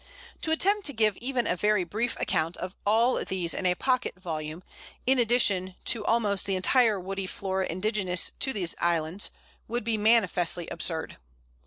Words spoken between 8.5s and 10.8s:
these islands, would be manifestly